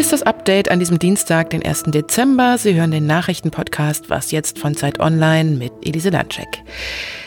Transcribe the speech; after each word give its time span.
ist 0.00 0.12
das 0.14 0.22
Update 0.22 0.70
an 0.70 0.78
diesem 0.78 0.98
Dienstag, 0.98 1.50
den 1.50 1.62
1. 1.62 1.82
Dezember. 1.88 2.56
Sie 2.56 2.74
hören 2.74 2.90
den 2.90 3.04
Nachrichtenpodcast 3.04 4.08
Was 4.08 4.30
jetzt 4.30 4.58
von 4.58 4.74
Zeit 4.74 4.98
Online 4.98 5.50
mit 5.50 5.72
Elise 5.84 6.08
Landcheck. 6.08 6.48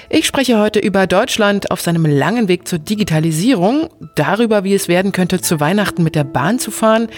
Ich 0.09 0.25
spreche 0.25 0.57
heute 0.57 0.79
über 0.79 1.05
Deutschland 1.05 1.69
auf 1.69 1.81
seinem 1.81 2.07
langen 2.07 2.47
Weg 2.47 2.67
zur 2.67 2.79
Digitalisierung, 2.79 3.89
darüber, 4.15 4.63
wie 4.63 4.73
es 4.73 4.87
werden 4.87 5.11
könnte, 5.11 5.39
zu 5.39 5.59
Weihnachten 5.59 6.01
mit 6.01 6.15
der 6.15 6.23
Bahn 6.23 6.57
zu 6.57 6.71
fahren 6.71 7.09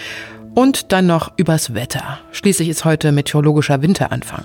und 0.55 0.91
dann 0.91 1.07
noch 1.07 1.31
übers 1.37 1.73
Wetter. 1.73 2.19
Schließlich 2.33 2.67
ist 2.67 2.83
heute 2.83 3.13
meteorologischer 3.13 3.81
Winteranfang. 3.81 4.43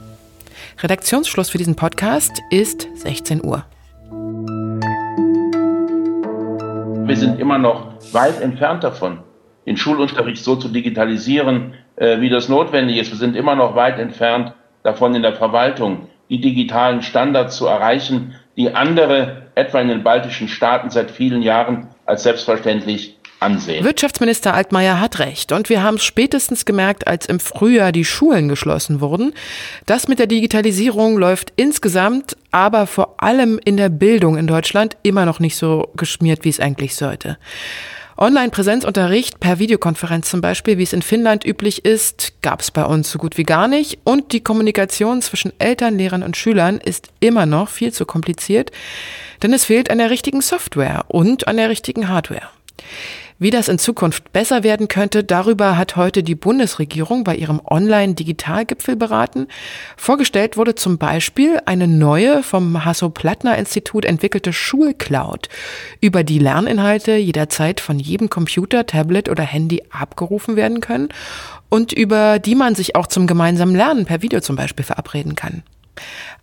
Redaktionsschluss 0.79 1.51
für 1.51 1.59
diesen 1.59 1.75
Podcast 1.75 2.41
ist 2.51 2.87
16 2.95 3.45
Uhr. 3.45 3.65
Wir 7.05 7.17
sind 7.17 7.41
immer 7.41 7.59
noch 7.59 7.95
weit 8.13 8.41
entfernt 8.41 8.85
davon, 8.85 9.19
den 9.67 9.77
Schulunterricht 9.77 10.43
so 10.43 10.57
zu 10.57 10.69
digitalisieren, 10.69 11.75
äh, 11.97 12.21
wie 12.21 12.31
das 12.31 12.49
notwendig 12.49 12.99
ist. 12.99 13.11
Wir 13.11 13.19
sind 13.19 13.37
immer 13.37 13.55
noch 13.55 13.75
weit 13.75 13.99
entfernt 13.99 14.55
davon 14.83 15.15
in 15.15 15.23
der 15.23 15.35
Verwaltung, 15.35 16.09
die 16.29 16.41
digitalen 16.41 17.03
Standards 17.03 17.57
zu 17.57 17.67
erreichen, 17.67 18.35
die 18.57 18.75
andere, 18.75 19.49
etwa 19.55 19.81
in 19.81 19.89
den 19.89 20.03
baltischen 20.03 20.49
Staaten, 20.49 20.91
seit 20.91 21.11
vielen 21.11 21.43
Jahren 21.43 21.89
als 22.07 22.23
selbstverständlich 22.23 23.17
ansehen. 23.41 23.85
Wirtschaftsminister 23.85 24.55
Altmaier 24.55 25.01
hat 25.01 25.19
recht. 25.19 25.53
Und 25.53 25.69
wir 25.69 25.83
haben 25.83 25.97
es 25.97 26.05
spätestens 26.05 26.65
gemerkt, 26.65 27.07
als 27.07 27.27
im 27.27 27.41
Frühjahr 27.41 27.93
die 27.93 28.05
Schulen 28.05 28.49
geschlossen 28.49 29.01
wurden. 29.01 29.33
Das 29.87 30.09
mit 30.09 30.19
der 30.19 30.27
Digitalisierung 30.27 31.19
läuft 31.19 31.53
insgesamt, 31.57 32.37
aber 32.51 32.87
vor 32.87 33.23
allem 33.23 33.59
in 33.65 33.77
der 33.77 33.89
Bildung 33.89 34.37
in 34.37 34.47
Deutschland 34.47 34.97
immer 35.03 35.25
noch 35.27 35.41
nicht 35.41 35.57
so 35.57 35.91
geschmiert, 35.97 36.45
wie 36.45 36.51
es 36.51 36.61
eigentlich 36.61 36.95
sollte. 36.95 37.39
Online-Präsenzunterricht 38.21 39.41
per 39.41 39.59
Videokonferenz 39.59 40.29
zum 40.29 40.43
Beispiel, 40.43 40.77
wie 40.77 40.83
es 40.83 40.93
in 40.93 41.01
Finnland 41.01 41.47
üblich 41.47 41.87
ist, 41.87 42.35
gab 42.43 42.61
es 42.61 42.71
bei 42.71 42.85
uns 42.85 43.11
so 43.11 43.19
gut 43.19 43.39
wie 43.39 43.45
gar 43.45 43.67
nicht. 43.67 43.99
Und 44.05 44.33
die 44.33 44.43
Kommunikation 44.43 45.23
zwischen 45.23 45.59
Eltern, 45.59 45.97
Lehrern 45.97 46.23
und 46.23 46.37
Schülern 46.37 46.77
ist 46.77 47.09
immer 47.21 47.47
noch 47.47 47.71
viel 47.71 47.95
zu 47.95 48.05
kompliziert, 48.05 48.73
denn 49.43 49.55
es 49.55 49.65
fehlt 49.65 49.91
an 49.91 49.97
der 49.97 50.11
richtigen 50.11 50.43
Software 50.43 51.07
und 51.09 51.49
an 51.49 51.57
der 51.57 51.71
richtigen 51.71 52.09
Hardware. 52.09 52.51
Wie 53.43 53.49
das 53.49 53.69
in 53.69 53.79
Zukunft 53.79 54.35
besser 54.35 54.65
werden 54.65 54.89
könnte, 54.89 55.25
darüber 55.25 55.79
hat 55.79 55.97
heute 55.97 56.23
die 56.23 56.35
Bundesregierung 56.35 57.25
bei 57.25 57.35
ihrem 57.35 57.59
Online-Digitalgipfel 57.65 58.97
beraten. 58.97 59.49
Vorgestellt 59.97 60.59
wurde 60.59 60.75
zum 60.75 60.99
Beispiel 60.99 61.59
eine 61.65 61.89
neue 61.89 62.43
vom 62.43 62.85
Hasso-Plattner-Institut 62.85 64.05
entwickelte 64.05 64.53
Schulcloud, 64.53 65.49
über 66.03 66.23
die 66.23 66.39
Lerninhalte 66.39 67.13
jederzeit 67.17 67.81
von 67.81 67.99
jedem 67.99 68.29
Computer, 68.29 68.85
Tablet 68.85 69.31
oder 69.31 69.43
Handy 69.43 69.85
abgerufen 69.89 70.57
werden 70.57 70.83
können 70.83 71.09
und 71.71 71.95
über 71.95 72.41
die 72.41 72.55
man 72.55 72.75
sich 72.75 72.95
auch 72.95 73.07
zum 73.07 73.27
gemeinsamen 73.27 73.75
Lernen 73.75 74.05
per 74.05 74.21
Video 74.21 74.41
zum 74.41 74.57
Beispiel 74.57 74.85
verabreden 74.85 75.35
kann. 75.35 75.63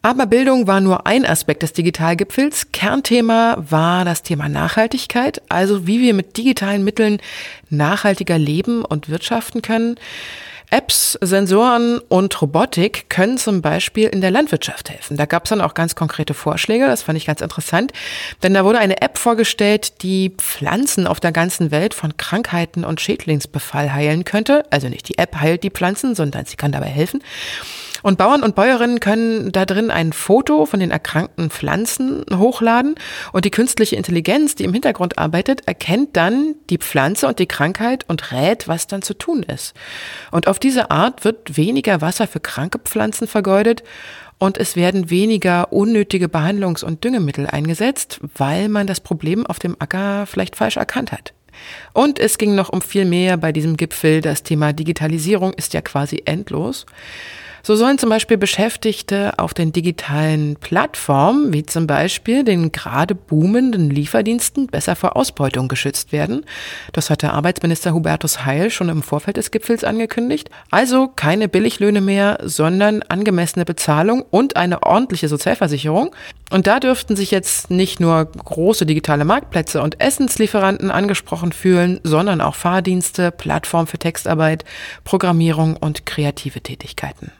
Aber 0.02 0.26
Bildung 0.26 0.68
war 0.68 0.80
nur 0.80 1.06
ein 1.08 1.26
Aspekt 1.26 1.64
des 1.64 1.74
Digitalgipfels. 1.74 2.72
Kernthema 2.72 3.58
war 3.70 4.06
das 4.06 4.24
Thema 4.24 4.48
Nachhaltigkeit, 4.48 5.42
also 5.50 5.88
wie 5.88 6.02
wir 6.02 6.14
mit 6.14 6.38
digitalen 6.38 6.84
Mitteln 6.84 7.20
nachhaltiger 7.70 8.38
leben 8.38 8.86
und 8.86 9.10
wirtschaften 9.10 9.62
können. 9.62 9.96
Apps, 10.70 11.18
Sensoren 11.22 12.00
und 12.10 12.42
Robotik 12.42 13.10
können 13.10 13.38
zum 13.38 13.62
Beispiel 13.62 14.10
in 14.10 14.20
der 14.20 14.32
Landwirtschaft 14.32 14.90
helfen. 14.90 15.16
Da 15.16 15.26
gab 15.26 15.46
es 15.46 15.50
dann 15.50 15.62
auch 15.62 15.74
ganz 15.74 15.96
konkrete 15.96 16.34
Vorschläge, 16.34 16.86
das 16.88 17.04
fand 17.04 17.18
ich 17.18 17.26
ganz 17.26 17.40
interessant, 17.40 17.94
denn 18.44 18.54
da 18.54 18.66
wurde 18.66 18.80
eine 18.80 19.02
App 19.02 19.18
vorgestellt, 19.18 20.04
die 20.04 20.34
Pflanzen 20.38 21.08
auf 21.08 21.22
der 21.22 21.32
ganzen 21.32 21.72
Welt 21.72 21.94
von 21.94 22.18
Krankheiten 22.18 22.84
und 22.84 23.00
Schädlingsbefall 23.00 23.94
heilen 23.94 24.26
könnte. 24.26 24.66
Also 24.70 24.90
nicht 24.90 25.08
die 25.08 25.18
App 25.18 25.38
heilt 25.38 25.64
die 25.64 25.72
Pflanzen, 25.72 26.16
sondern 26.16 26.46
sie 26.46 26.58
kann 26.58 26.74
dabei 26.74 26.88
helfen. 26.88 27.24
Und 28.04 28.18
Bauern 28.18 28.44
und 28.44 28.56
Bäuerinnen 28.56 29.00
können 29.00 29.52
da 29.52 29.66
drin 29.66 29.92
ein 29.92 30.14
Foto 30.14 30.66
von 30.66 30.80
den 30.80 30.92
erkrankten 30.92 31.50
Pflanzen 31.50 32.26
hochladen 32.34 32.96
und 33.34 33.46
die 33.46 33.52
künstliche 33.52 33.96
Intelligenz, 33.96 34.56
die 34.56 34.64
im 34.64 34.74
Hintergrund 34.74 35.18
arbeitet, 35.18 35.68
erkennt 35.68 36.16
dann 36.16 36.56
die 36.70 36.78
Pflanze 36.78 37.28
und 37.28 37.40
die 37.40 37.48
Krankheit 37.48 38.06
und 38.08 38.32
rät, 38.32 38.68
was 38.68 38.88
dann 38.88 39.02
zu 39.02 39.14
tun 39.14 39.44
ist. 39.44 39.74
Und 40.32 40.48
auf 40.48 40.60
diese 40.60 40.92
Art 40.92 41.24
wird 41.24 41.58
weniger 41.58 42.02
Wasser 42.02 42.28
für 42.28 42.40
kranke 42.40 42.80
Pflanzen 42.80 43.28
vergeudet 43.28 43.84
und 44.40 44.58
es 44.58 44.76
werden 44.76 45.10
weniger 45.10 45.74
unnötige 45.74 46.28
Behandlungs- 46.28 46.84
und 46.84 47.04
Düngemittel 47.04 47.48
eingesetzt, 47.48 48.20
weil 48.36 48.70
man 48.70 48.86
das 48.86 49.00
Problem 49.00 49.46
auf 49.48 49.58
dem 49.60 49.76
Acker 49.80 50.26
vielleicht 50.28 50.56
falsch 50.56 50.78
erkannt 50.78 51.12
hat. 51.12 51.34
Und 51.94 52.20
es 52.20 52.38
ging 52.38 52.54
noch 52.54 52.70
um 52.70 52.82
viel 52.82 53.06
mehr 53.06 53.38
bei 53.38 53.52
diesem 53.52 53.78
Gipfel. 53.78 54.22
Das 54.22 54.44
Thema 54.44 54.74
Digitalisierung 54.74 55.54
ist 55.54 55.74
ja 55.74 55.82
quasi 55.82 56.22
endlos. 56.26 56.86
So 57.68 57.76
sollen 57.76 57.98
zum 57.98 58.10
Beispiel 58.10 58.38
Beschäftigte 58.38 59.38
auf 59.40 59.54
den 59.54 59.74
digitalen 59.74 60.56
Plattformen, 60.56 61.52
wie 61.52 61.66
zum 61.66 61.86
Beispiel 61.86 62.46
den 62.46 62.72
gerade 62.72 63.14
boomenden 63.14 63.90
Lieferdiensten, 63.90 64.68
besser 64.68 64.96
vor 64.96 65.18
Ausbeutung 65.18 65.68
geschützt 65.68 66.14
werden. 66.14 66.46
Das 66.94 67.10
hatte 67.10 67.34
Arbeitsminister 67.34 67.94
Hubertus 67.94 68.46
Heil 68.46 68.70
schon 68.70 68.88
im 68.88 69.04
Vorfeld 69.04 69.36
des 69.36 69.52
Gipfels 69.52 69.84
angekündigt. 69.84 70.50
Also 70.72 71.10
keine 71.14 71.50
Billiglöhne 71.50 72.00
mehr, 72.00 72.38
sondern 72.42 73.02
angemessene 73.02 73.66
Bezahlung 73.66 74.22
und 74.22 74.56
eine 74.56 74.84
ordentliche 74.84 75.28
Sozialversicherung. 75.28 76.16
Und 76.50 76.68
da 76.68 76.80
dürften 76.80 77.18
sich 77.18 77.32
jetzt 77.32 77.70
nicht 77.70 78.00
nur 78.00 78.24
große 78.24 78.86
digitale 78.86 79.26
Marktplätze 79.26 79.82
und 79.82 80.00
Essenslieferanten 80.00 80.90
angesprochen 80.90 81.52
fühlen, 81.52 82.00
sondern 82.06 82.40
auch 82.40 82.56
Fahrdienste, 82.56 83.32
Plattformen 83.32 83.88
für 83.88 84.00
Textarbeit, 84.00 84.64
Programmierung 85.04 85.76
und 85.76 86.06
kreative 86.06 86.62
Tätigkeiten. 86.62 87.34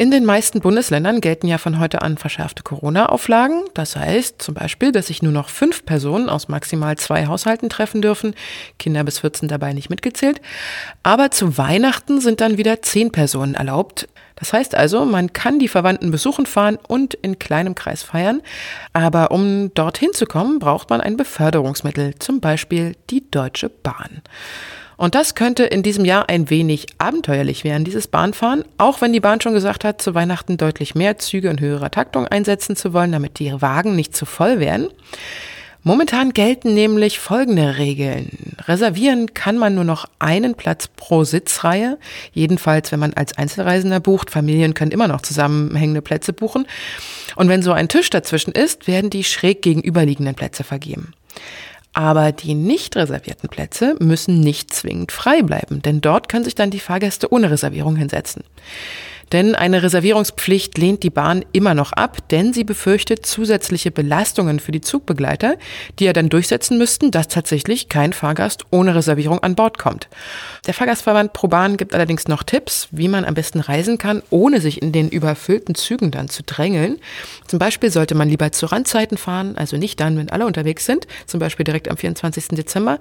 In 0.00 0.10
den 0.10 0.24
meisten 0.24 0.60
Bundesländern 0.60 1.20
gelten 1.20 1.46
ja 1.46 1.58
von 1.58 1.78
heute 1.78 2.00
an 2.00 2.16
verschärfte 2.16 2.62
Corona-Auflagen. 2.62 3.64
Das 3.74 3.96
heißt 3.96 4.40
zum 4.40 4.54
Beispiel, 4.54 4.92
dass 4.92 5.08
sich 5.08 5.20
nur 5.20 5.30
noch 5.30 5.50
fünf 5.50 5.84
Personen 5.84 6.30
aus 6.30 6.48
maximal 6.48 6.96
zwei 6.96 7.26
Haushalten 7.26 7.68
treffen 7.68 8.00
dürfen, 8.00 8.34
Kinder 8.78 9.04
bis 9.04 9.18
14 9.18 9.48
dabei 9.48 9.74
nicht 9.74 9.90
mitgezählt. 9.90 10.40
Aber 11.02 11.30
zu 11.30 11.58
Weihnachten 11.58 12.22
sind 12.22 12.40
dann 12.40 12.56
wieder 12.56 12.80
zehn 12.80 13.12
Personen 13.12 13.54
erlaubt. 13.54 14.08
Das 14.40 14.52
heißt 14.52 14.74
also, 14.74 15.04
man 15.04 15.32
kann 15.32 15.58
die 15.58 15.68
Verwandten 15.68 16.10
besuchen 16.10 16.46
fahren 16.46 16.78
und 16.88 17.14
in 17.14 17.38
kleinem 17.38 17.74
Kreis 17.74 18.02
feiern. 18.02 18.42
Aber 18.92 19.30
um 19.30 19.72
dorthin 19.74 20.12
zu 20.12 20.26
kommen, 20.26 20.58
braucht 20.58 20.90
man 20.90 21.00
ein 21.00 21.16
Beförderungsmittel, 21.16 22.14
zum 22.18 22.40
Beispiel 22.40 22.96
die 23.10 23.30
Deutsche 23.30 23.68
Bahn. 23.68 24.22
Und 24.96 25.14
das 25.14 25.34
könnte 25.34 25.64
in 25.64 25.82
diesem 25.82 26.04
Jahr 26.04 26.28
ein 26.28 26.50
wenig 26.50 26.86
abenteuerlich 26.98 27.64
werden, 27.64 27.84
dieses 27.84 28.06
Bahnfahren, 28.06 28.64
auch 28.76 29.00
wenn 29.00 29.14
die 29.14 29.20
Bahn 29.20 29.40
schon 29.40 29.54
gesagt 29.54 29.82
hat, 29.82 30.02
zu 30.02 30.14
Weihnachten 30.14 30.58
deutlich 30.58 30.94
mehr 30.94 31.16
Züge 31.16 31.48
in 31.48 31.58
höherer 31.58 31.90
Taktung 31.90 32.26
einsetzen 32.26 32.76
zu 32.76 32.92
wollen, 32.92 33.12
damit 33.12 33.38
die 33.38 33.50
Wagen 33.62 33.96
nicht 33.96 34.14
zu 34.14 34.26
voll 34.26 34.60
werden. 34.60 34.88
Momentan 35.82 36.34
gelten 36.34 36.74
nämlich 36.74 37.18
folgende 37.18 37.78
Regeln. 37.78 38.56
Reservieren 38.70 39.34
kann 39.34 39.58
man 39.58 39.74
nur 39.74 39.82
noch 39.82 40.06
einen 40.20 40.54
Platz 40.54 40.86
pro 40.86 41.24
Sitzreihe. 41.24 41.98
Jedenfalls, 42.32 42.92
wenn 42.92 43.00
man 43.00 43.14
als 43.14 43.36
Einzelreisender 43.36 43.98
bucht. 43.98 44.30
Familien 44.30 44.74
können 44.74 44.92
immer 44.92 45.08
noch 45.08 45.22
zusammenhängende 45.22 46.02
Plätze 46.02 46.32
buchen. 46.32 46.66
Und 47.34 47.48
wenn 47.48 47.62
so 47.62 47.72
ein 47.72 47.88
Tisch 47.88 48.10
dazwischen 48.10 48.52
ist, 48.52 48.86
werden 48.86 49.10
die 49.10 49.24
schräg 49.24 49.62
gegenüberliegenden 49.62 50.36
Plätze 50.36 50.62
vergeben. 50.62 51.14
Aber 51.92 52.30
die 52.30 52.54
nicht 52.54 52.96
reservierten 52.96 53.48
Plätze 53.48 53.96
müssen 53.98 54.38
nicht 54.38 54.72
zwingend 54.72 55.10
frei 55.10 55.42
bleiben, 55.42 55.82
denn 55.82 56.00
dort 56.00 56.28
können 56.28 56.44
sich 56.44 56.54
dann 56.54 56.70
die 56.70 56.78
Fahrgäste 56.78 57.32
ohne 57.32 57.50
Reservierung 57.50 57.96
hinsetzen. 57.96 58.44
Denn 59.32 59.54
eine 59.54 59.82
Reservierungspflicht 59.82 60.76
lehnt 60.76 61.02
die 61.02 61.10
Bahn 61.10 61.44
immer 61.52 61.74
noch 61.74 61.92
ab, 61.92 62.28
denn 62.30 62.52
sie 62.52 62.64
befürchtet 62.64 63.24
zusätzliche 63.24 63.90
Belastungen 63.90 64.58
für 64.58 64.72
die 64.72 64.80
Zugbegleiter, 64.80 65.56
die 65.98 66.04
ja 66.04 66.12
dann 66.12 66.28
durchsetzen 66.28 66.78
müssten, 66.78 67.10
dass 67.10 67.28
tatsächlich 67.28 67.88
kein 67.88 68.12
Fahrgast 68.12 68.64
ohne 68.70 68.94
Reservierung 68.94 69.40
an 69.40 69.54
Bord 69.54 69.78
kommt. 69.78 70.08
Der 70.66 70.74
Fahrgastverband 70.74 71.32
ProBahn 71.32 71.76
gibt 71.76 71.94
allerdings 71.94 72.26
noch 72.26 72.42
Tipps, 72.42 72.88
wie 72.90 73.08
man 73.08 73.24
am 73.24 73.34
besten 73.34 73.60
reisen 73.60 73.98
kann, 73.98 74.22
ohne 74.30 74.60
sich 74.60 74.82
in 74.82 74.92
den 74.92 75.08
überfüllten 75.08 75.74
Zügen 75.74 76.10
dann 76.10 76.28
zu 76.28 76.42
drängeln. 76.42 76.98
Zum 77.46 77.58
Beispiel 77.58 77.90
sollte 77.90 78.14
man 78.14 78.28
lieber 78.28 78.50
zu 78.52 78.66
Randzeiten 78.66 79.16
fahren, 79.16 79.56
also 79.56 79.76
nicht 79.76 80.00
dann, 80.00 80.16
wenn 80.16 80.30
alle 80.30 80.46
unterwegs 80.46 80.86
sind, 80.86 81.06
zum 81.26 81.38
Beispiel 81.40 81.64
direkt 81.64 81.88
am 81.88 81.96
24. 81.96 82.48
Dezember. 82.48 82.98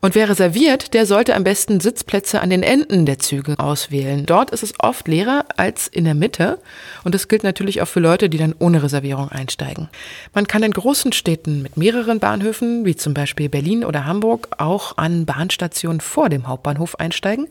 Und 0.00 0.14
wer 0.14 0.28
reserviert, 0.28 0.94
der 0.94 1.06
sollte 1.06 1.34
am 1.34 1.44
besten 1.44 1.80
Sitzplätze 1.80 2.40
an 2.40 2.50
den 2.50 2.62
Enden 2.62 3.04
der 3.06 3.18
Züge 3.18 3.58
auswählen. 3.58 4.26
Dort 4.26 4.50
ist 4.50 4.62
es 4.62 4.74
oft 4.78 5.08
leerer 5.08 5.44
als 5.56 5.71
Platz 5.72 5.86
in 5.86 6.04
der 6.04 6.14
Mitte. 6.14 6.58
Und 7.02 7.14
das 7.14 7.28
gilt 7.28 7.44
natürlich 7.44 7.80
auch 7.80 7.88
für 7.88 8.00
Leute, 8.00 8.28
die 8.28 8.36
dann 8.36 8.54
ohne 8.58 8.82
Reservierung 8.82 9.30
einsteigen. 9.30 9.88
Man 10.34 10.46
kann 10.46 10.62
in 10.62 10.72
großen 10.72 11.12
Städten 11.12 11.62
mit 11.62 11.78
mehreren 11.78 12.18
Bahnhöfen, 12.18 12.84
wie 12.84 12.94
zum 12.94 13.14
Beispiel 13.14 13.48
Berlin 13.48 13.82
oder 13.82 14.04
Hamburg, 14.04 14.48
auch 14.58 14.98
an 14.98 15.24
Bahnstationen 15.24 16.02
vor 16.02 16.28
dem 16.28 16.46
Hauptbahnhof 16.46 17.00
einsteigen. 17.00 17.48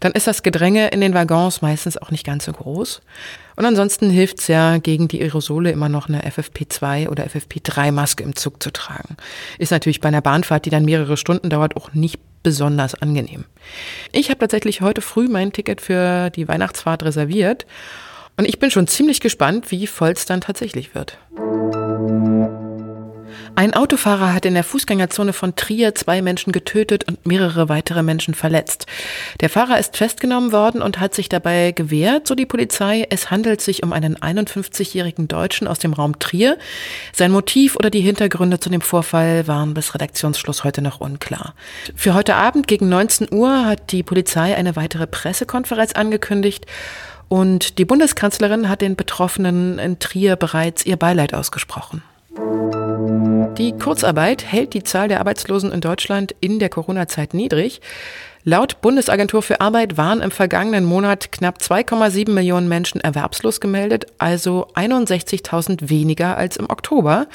Dann 0.00 0.12
ist 0.12 0.26
das 0.26 0.42
Gedränge 0.42 0.88
in 0.88 1.00
den 1.00 1.14
Waggons 1.14 1.62
meistens 1.62 1.96
auch 1.96 2.10
nicht 2.10 2.26
ganz 2.26 2.44
so 2.44 2.52
groß. 2.52 3.00
Und 3.56 3.64
ansonsten 3.64 4.10
hilft 4.10 4.40
es 4.40 4.48
ja 4.48 4.76
gegen 4.76 5.08
die 5.08 5.22
Aerosole 5.22 5.70
immer 5.70 5.88
noch 5.88 6.08
eine 6.08 6.22
FFP2 6.28 7.08
oder 7.08 7.24
FFP3-Maske 7.24 8.22
im 8.22 8.36
Zug 8.36 8.62
zu 8.62 8.72
tragen. 8.72 9.16
Ist 9.58 9.70
natürlich 9.70 10.00
bei 10.02 10.08
einer 10.08 10.20
Bahnfahrt, 10.20 10.66
die 10.66 10.70
dann 10.70 10.84
mehrere 10.84 11.16
Stunden 11.16 11.48
dauert, 11.48 11.76
auch 11.76 11.94
nicht 11.94 12.18
besonders 12.44 12.94
angenehm. 12.94 13.44
Ich 14.12 14.30
habe 14.30 14.38
tatsächlich 14.38 14.80
heute 14.80 15.00
früh 15.00 15.26
mein 15.26 15.52
Ticket 15.52 15.80
für 15.80 16.30
die 16.30 16.46
Weihnachtsfahrt 16.46 17.02
reserviert 17.02 17.66
und 18.36 18.44
ich 18.46 18.60
bin 18.60 18.70
schon 18.70 18.86
ziemlich 18.86 19.18
gespannt, 19.18 19.72
wie 19.72 19.88
voll 19.88 20.10
es 20.10 20.26
dann 20.26 20.40
tatsächlich 20.40 20.94
wird. 20.94 21.18
Ein 23.56 23.72
Autofahrer 23.72 24.34
hat 24.34 24.46
in 24.46 24.54
der 24.54 24.64
Fußgängerzone 24.64 25.32
von 25.32 25.54
Trier 25.54 25.94
zwei 25.94 26.22
Menschen 26.22 26.52
getötet 26.52 27.04
und 27.04 27.24
mehrere 27.24 27.68
weitere 27.68 28.02
Menschen 28.02 28.34
verletzt. 28.34 28.86
Der 29.40 29.48
Fahrer 29.48 29.78
ist 29.78 29.96
festgenommen 29.96 30.50
worden 30.50 30.82
und 30.82 30.98
hat 30.98 31.14
sich 31.14 31.28
dabei 31.28 31.70
gewehrt, 31.70 32.26
so 32.26 32.34
die 32.34 32.46
Polizei. 32.46 33.06
Es 33.10 33.30
handelt 33.30 33.60
sich 33.60 33.84
um 33.84 33.92
einen 33.92 34.16
51-jährigen 34.16 35.28
Deutschen 35.28 35.68
aus 35.68 35.78
dem 35.78 35.92
Raum 35.92 36.18
Trier. 36.18 36.58
Sein 37.12 37.30
Motiv 37.30 37.76
oder 37.76 37.90
die 37.90 38.00
Hintergründe 38.00 38.58
zu 38.58 38.70
dem 38.70 38.80
Vorfall 38.80 39.46
waren 39.46 39.72
bis 39.72 39.94
Redaktionsschluss 39.94 40.64
heute 40.64 40.82
noch 40.82 41.00
unklar. 41.00 41.54
Für 41.94 42.14
heute 42.14 42.34
Abend 42.34 42.66
gegen 42.66 42.88
19 42.88 43.32
Uhr 43.32 43.66
hat 43.66 43.92
die 43.92 44.02
Polizei 44.02 44.56
eine 44.56 44.74
weitere 44.74 45.06
Pressekonferenz 45.06 45.92
angekündigt. 45.92 46.66
Und 47.28 47.78
die 47.78 47.84
Bundeskanzlerin 47.84 48.68
hat 48.68 48.80
den 48.80 48.96
Betroffenen 48.96 49.78
in 49.78 50.00
Trier 50.00 50.34
bereits 50.34 50.84
ihr 50.84 50.96
Beileid 50.96 51.34
ausgesprochen. 51.34 52.02
Die 53.58 53.70
Kurzarbeit 53.70 54.44
hält 54.44 54.74
die 54.74 54.82
Zahl 54.82 55.06
der 55.06 55.20
Arbeitslosen 55.20 55.70
in 55.70 55.80
Deutschland 55.80 56.34
in 56.40 56.58
der 56.58 56.68
Corona-Zeit 56.68 57.34
niedrig. 57.34 57.80
Laut 58.42 58.80
Bundesagentur 58.80 59.42
für 59.42 59.60
Arbeit 59.60 59.96
waren 59.96 60.20
im 60.22 60.32
vergangenen 60.32 60.84
Monat 60.84 61.30
knapp 61.30 61.58
2,7 61.58 62.32
Millionen 62.32 62.66
Menschen 62.66 63.00
erwerbslos 63.00 63.60
gemeldet, 63.60 64.06
also 64.18 64.66
61.000 64.74 65.88
weniger 65.88 66.36
als 66.36 66.56
im 66.56 66.68
Oktober. 66.68 67.28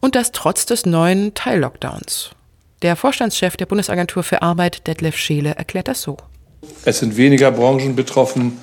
Und 0.00 0.16
das 0.16 0.32
trotz 0.32 0.66
des 0.66 0.86
neuen 0.86 1.34
Teil-Lockdowns. 1.34 2.30
Der 2.82 2.96
Vorstandschef 2.96 3.56
der 3.56 3.66
Bundesagentur 3.66 4.24
für 4.24 4.42
Arbeit, 4.42 4.88
Detlef 4.88 5.16
Scheele, 5.16 5.50
erklärt 5.54 5.86
das 5.86 6.02
so. 6.02 6.16
Es 6.84 6.98
sind 6.98 7.16
weniger 7.16 7.52
Branchen 7.52 7.94
betroffen. 7.94 8.58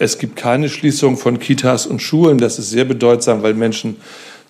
Es 0.00 0.18
gibt 0.18 0.34
keine 0.34 0.68
Schließung 0.68 1.16
von 1.16 1.38
Kitas 1.38 1.86
und 1.86 2.02
Schulen. 2.02 2.38
Das 2.38 2.58
ist 2.58 2.70
sehr 2.70 2.84
bedeutsam, 2.84 3.42
weil 3.44 3.54
Menschen 3.54 3.98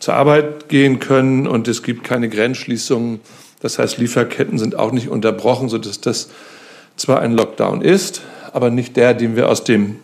zur 0.02 0.14
Arbeit 0.14 0.68
gehen 0.68 0.98
können 0.98 1.46
und 1.46 1.68
es 1.68 1.84
gibt 1.84 2.02
keine 2.02 2.28
Grenzschließungen. 2.28 3.20
Das 3.60 3.78
heißt, 3.78 3.98
Lieferketten 3.98 4.58
sind 4.58 4.74
auch 4.74 4.90
nicht 4.90 5.08
unterbrochen, 5.08 5.68
sodass 5.68 6.00
das 6.00 6.28
zwar 6.96 7.20
ein 7.20 7.32
Lockdown 7.32 7.82
ist, 7.82 8.22
aber 8.52 8.70
nicht 8.70 8.96
der, 8.96 9.14
den 9.14 9.36
wir 9.36 9.48
aus 9.48 9.62
dem 9.62 9.98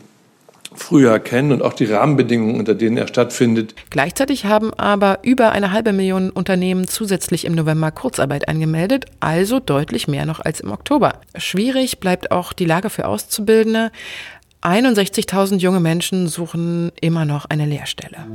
Frühjahr 0.73 1.19
kennen 1.19 1.51
und 1.51 1.63
auch 1.63 1.73
die 1.73 1.87
Rahmenbedingungen, 1.87 2.61
unter 2.61 2.77
denen 2.77 2.97
er 2.97 3.09
stattfindet. 3.09 3.75
Gleichzeitig 3.91 4.45
haben 4.45 4.73
aber 4.75 5.19
über 5.23 5.51
eine 5.51 5.73
halbe 5.73 5.93
Million 5.93 6.31
Unternehmen 6.31 6.87
zusätzlich 6.87 7.45
im 7.45 7.57
November 7.57 7.91
Kurzarbeit 7.91 8.49
angemeldet, 8.49 9.07
also 9.19 9.59
deutlich 9.59 10.07
mehr 10.07 10.27
noch 10.27 10.39
als 10.39 10.61
im 10.61 10.71
Oktober. 10.71 11.15
Schwierig 11.37 11.99
bleibt 11.99 12.31
auch 12.31 12.53
die 12.53 12.67
Lage 12.67 12.89
für 12.89 13.09
Auszubildende. 13.09 13.91
61.000 14.63 15.57
junge 15.57 15.81
Menschen 15.81 16.29
suchen 16.29 16.93
immer 17.01 17.25
noch 17.25 17.47
eine 17.47 17.67
Lehrstelle. 17.67 18.27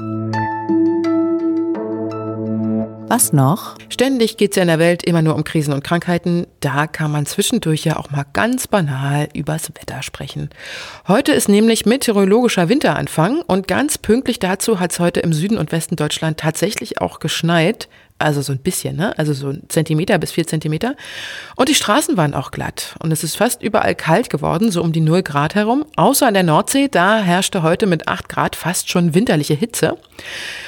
Was 3.14 3.32
noch? 3.32 3.76
Ständig 3.90 4.38
geht 4.38 4.54
es 4.54 4.56
ja 4.56 4.64
in 4.64 4.70
der 4.70 4.80
Welt 4.80 5.04
immer 5.04 5.22
nur 5.22 5.36
um 5.36 5.44
Krisen 5.44 5.72
und 5.72 5.84
Krankheiten. 5.84 6.48
Da 6.62 6.88
kann 6.88 7.12
man 7.12 7.28
zwischendurch 7.28 7.86
ja 7.86 7.98
auch 7.98 8.10
mal 8.10 8.26
ganz 8.34 8.66
banal 8.68 9.30
übers 9.36 9.70
Wetter 9.70 10.02
sprechen. 10.02 10.50
Heute 11.08 11.32
ist 11.32 11.48
nämlich 11.48 11.86
meteorologischer 11.86 12.70
Winteranfang 12.70 13.44
und 13.44 13.68
ganz 13.68 14.00
pünktlich 14.00 14.40
dazu 14.40 14.80
hat 14.80 14.94
es 14.94 15.00
heute 15.00 15.20
im 15.20 15.32
Süden 15.32 15.60
und 15.60 15.72
Westen 15.72 15.96
Deutschland 15.96 16.40
tatsächlich 16.40 17.02
auch 17.02 17.20
geschneit 17.20 17.88
also 18.24 18.42
so 18.42 18.52
ein 18.52 18.60
bisschen, 18.60 18.96
ne? 18.96 19.18
also 19.18 19.34
so 19.34 19.50
ein 19.50 19.64
Zentimeter 19.70 20.18
bis 20.18 20.32
vier 20.32 20.48
Zentimeter. 20.48 20.96
Und 21.56 21.70
die 21.70 21.76
Straßen 21.76 22.18
waren 22.18 22.34
auch 22.34 22.52
glatt. 22.52 22.96
Und 23.00 23.12
es 23.12 23.24
ist 23.24 23.36
fast 23.36 23.62
überall 23.62 23.96
kalt 23.96 24.30
geworden, 24.30 24.72
so 24.72 24.82
um 24.82 24.92
die 24.92 25.02
null 25.02 25.24
Grad 25.24 25.56
herum. 25.56 25.86
Außer 25.96 26.28
an 26.28 26.34
der 26.34 26.44
Nordsee, 26.44 26.88
da 26.88 27.20
herrschte 27.20 27.64
heute 27.64 27.86
mit 27.86 28.08
acht 28.08 28.30
Grad 28.30 28.56
fast 28.56 28.90
schon 28.90 29.14
winterliche 29.14 29.54
Hitze. 29.54 29.98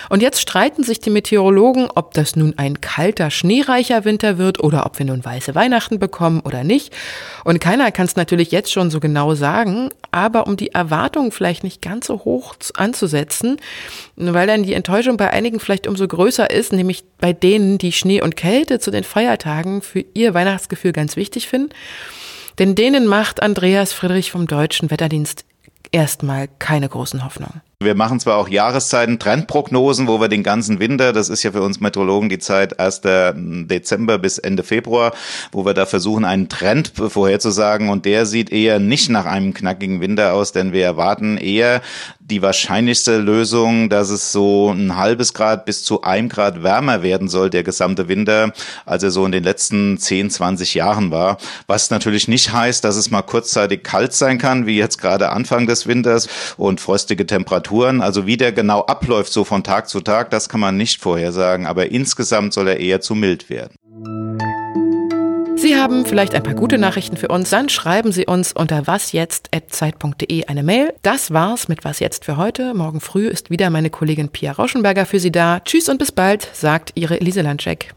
Und 0.10 0.22
jetzt 0.22 0.40
streiten 0.40 0.84
sich 0.84 1.00
die 1.00 1.10
Meteorologen, 1.10 1.88
ob 1.94 2.14
das 2.14 2.36
nun 2.36 2.54
ein 2.58 2.82
kalter, 2.82 3.32
schneereicher 3.32 4.06
Winter 4.06 4.38
wird 4.38 4.64
oder 4.64 4.86
ob 4.86 5.00
wir 5.00 5.06
nun 5.06 5.24
weiße 5.24 5.56
Weihnachten 5.56 6.00
bekommen 6.00 6.42
oder 6.42 6.64
nicht. 6.64 6.94
Und 7.44 7.60
keiner 7.60 7.92
kann 7.92 8.06
es 8.06 8.16
natürlich 8.16 8.52
jetzt 8.52 8.72
schon 8.72 8.92
so 8.92 9.00
genau 9.00 9.36
sagen, 9.36 9.90
aber 10.12 10.48
um 10.48 10.58
die 10.58 10.72
Erwartungen 10.72 11.32
vielleicht 11.32 11.64
nicht 11.64 11.82
ganz 11.82 12.08
so 12.08 12.20
hoch 12.26 12.56
anzusetzen, 12.76 13.58
weil 14.16 14.48
dann 14.48 14.64
die 14.64 14.74
Enttäuschung 14.74 15.18
bei 15.18 15.30
einigen 15.30 15.60
vielleicht 15.60 15.88
umso 15.88 16.08
größer 16.08 16.50
ist, 16.50 16.74
nämlich 16.74 17.04
bei 17.20 17.34
denen, 17.46 17.78
die 17.78 17.92
Schnee 17.92 18.22
und 18.22 18.36
Kälte 18.36 18.80
zu 18.80 18.90
den 18.90 19.04
Feiertagen 19.04 19.84
für 19.84 20.04
ihr 20.16 20.34
Weihnachtsgefühl 20.34 20.94
ganz 20.94 21.16
wichtig 21.16 21.48
finden. 21.48 21.70
Denn 22.58 22.74
denen 22.74 23.06
macht 23.06 23.44
Andreas 23.44 23.94
Friedrich 23.94 24.32
vom 24.32 24.48
Deutschen 24.48 24.90
Wetterdienst 24.90 25.46
erstmal 25.92 26.48
keine 26.58 26.90
großen 26.90 27.24
Hoffnungen. 27.24 27.62
Wir 27.82 27.94
machen 27.94 28.22
zwar 28.22 28.38
auch 28.38 28.48
Jahreszeiten, 28.48 29.20
Trendprognosen, 29.20 30.08
wo 30.08 30.22
wir 30.22 30.30
den 30.30 30.44
ganzen 30.44 30.80
Winter, 30.80 31.12
das 31.12 31.28
ist 31.28 31.44
ja 31.44 31.52
für 31.52 31.62
uns 31.62 31.82
Meteorologen 31.82 32.30
die 32.30 32.40
Zeit 32.40 32.80
1. 32.80 33.02
Dezember 33.68 34.18
bis 34.18 34.38
Ende 34.38 34.64
Februar, 34.64 35.12
wo 35.52 35.66
wir 35.66 35.74
da 35.74 35.86
versuchen, 35.86 36.24
einen 36.24 36.48
Trend 36.48 36.94
vorherzusagen 36.96 37.90
und 37.90 38.06
der 38.06 38.26
sieht 38.26 38.50
eher 38.50 38.80
nicht 38.80 39.10
nach 39.10 39.26
einem 39.26 39.54
knackigen 39.54 40.00
Winter 40.00 40.34
aus, 40.34 40.54
denn 40.54 40.72
wir 40.72 40.86
erwarten 40.86 41.38
eher 41.38 41.82
die 42.26 42.42
wahrscheinlichste 42.42 43.20
Lösung, 43.20 43.90
dass 43.90 44.10
es 44.10 44.32
so 44.32 44.72
ein 44.72 44.98
halbes 44.98 45.34
Grad 45.34 45.66
bis 45.66 45.84
zu 45.84 46.02
einem 46.02 46.28
Grad 46.28 46.64
wärmer 46.64 47.04
werden 47.04 47.28
soll, 47.28 47.52
der 47.52 47.62
gesamte 47.62 48.08
Winter, 48.08 48.52
als 48.86 49.04
er 49.04 49.12
so 49.12 49.26
in 49.26 49.32
den 49.32 49.44
letzten 49.44 50.00
10, 50.00 50.32
20 50.32 50.74
Jahren 50.74 51.12
war. 51.12 51.38
Was 51.68 51.92
natürlich 51.92 52.28
nicht 52.28 52.52
heißt, 52.52 52.84
dass 52.84 52.96
es 52.96 53.12
mal 53.12 53.22
kurzzeitig 53.22 53.84
kalt 53.84 54.14
sein 54.14 54.40
kann, 54.40 54.66
wie 54.66 54.78
jetzt 54.78 54.98
gerade 54.98 55.30
Anfang 55.30 55.68
des 55.68 55.86
Winters 55.86 56.28
und 56.58 56.82
frostige 56.82 57.28
Temperaturen. 57.76 58.02
Also 58.02 58.26
wie 58.26 58.38
der 58.38 58.52
genau 58.52 58.82
abläuft, 58.82 59.32
so 59.32 59.44
von 59.44 59.64
Tag 59.64 59.88
zu 59.90 60.02
Tag, 60.02 60.30
das 60.30 60.50
kann 60.50 60.60
man 60.60 60.78
nicht 60.78 61.02
vorhersagen. 61.02 61.66
Aber 61.66 61.92
insgesamt 61.92 62.54
soll 62.54 62.68
er 62.68 62.80
eher 62.80 63.02
zu 63.02 63.16
mild 63.16 63.50
werden. 63.50 63.76
Sie 65.58 65.76
haben 65.76 66.06
vielleicht 66.06 66.36
ein 66.36 66.44
paar 66.44 66.54
gute 66.54 66.78
Nachrichten 66.78 67.18
für 67.18 67.30
uns, 67.30 67.50
dann 67.50 67.70
schreiben 67.70 68.12
Sie 68.12 68.28
uns 68.28 68.54
unter 68.54 68.86
wasjetzt.zeit.de 68.86 70.46
eine 70.46 70.62
Mail. 70.64 70.94
Das 71.02 71.32
war's 71.32 71.68
mit 71.68 71.84
Was 71.84 72.00
jetzt 72.00 72.26
für 72.26 72.38
heute. 72.38 72.76
Morgen 72.76 73.02
früh 73.02 73.28
ist 73.28 73.50
wieder 73.50 73.72
meine 73.72 73.90
Kollegin 73.90 74.30
Pia 74.30 74.52
Rauschenberger 74.52 75.08
für 75.08 75.20
Sie 75.20 75.32
da. 75.32 75.62
Tschüss 75.62 75.90
und 75.90 75.98
bis 75.98 76.12
bald, 76.12 76.48
sagt 76.54 76.92
Ihre 76.96 77.20
Elise 77.20 77.42
Landscheck. 77.42 77.96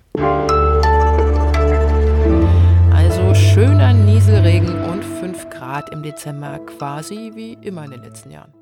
Also 2.94 3.34
schöner 3.34 3.92
Nieselregen 3.92 4.84
und 4.84 5.04
5 5.04 5.50
Grad 5.50 5.92
im 5.92 6.02
Dezember, 6.02 6.60
quasi 6.60 7.32
wie 7.34 7.58
immer 7.60 7.84
in 7.84 7.90
den 7.90 8.02
letzten 8.02 8.30
Jahren. 8.30 8.57